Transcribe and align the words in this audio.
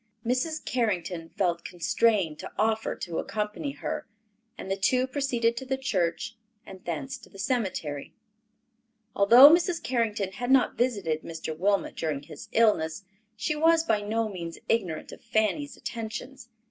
Mrs. 0.25 0.65
Carrington 0.65 1.29
felt 1.29 1.63
constrained 1.63 2.39
to 2.39 2.51
offer 2.57 2.95
to 2.95 3.19
accompany 3.19 3.73
her, 3.73 4.07
and 4.57 4.71
the 4.71 4.75
two 4.75 5.05
proceeded 5.05 5.55
to 5.57 5.63
the 5.67 5.77
church 5.77 6.35
and 6.65 6.83
thence 6.85 7.19
to 7.19 7.29
the 7.29 7.37
cemetery. 7.37 8.15
Although 9.15 9.51
Mrs. 9.53 9.83
Carrington 9.83 10.31
had 10.31 10.49
not 10.49 10.75
visited 10.75 11.21
Mr. 11.21 11.55
Wilmot 11.55 11.95
during 11.95 12.23
his 12.23 12.49
illness, 12.51 13.03
she 13.35 13.55
was 13.55 13.83
by 13.83 14.01
no 14.01 14.27
means 14.27 14.57
ignorant 14.67 15.11
of 15.11 15.21
Fanny's 15.21 15.77
attentions. 15.77 16.49